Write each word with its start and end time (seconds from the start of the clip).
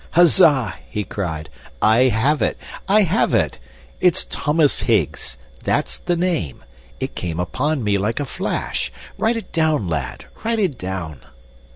"Huzza!" 0.15 0.77
he 0.89 1.03
cried. 1.03 1.47
"I 1.79 2.05
have 2.05 2.41
it! 2.41 2.57
I 2.87 3.03
have 3.03 3.35
it! 3.35 3.59
It's 3.99 4.23
Thomas 4.31 4.79
Higgs. 4.81 5.37
That's 5.63 5.99
the 5.99 6.15
name! 6.15 6.63
It 6.99 7.13
came 7.13 7.39
upon 7.39 7.83
me 7.83 7.99
like 7.99 8.19
a 8.19 8.25
flash. 8.25 8.91
Write 9.19 9.37
it 9.37 9.51
down, 9.53 9.87
lad, 9.87 10.25
write 10.43 10.57
it 10.57 10.79
down!" 10.79 11.19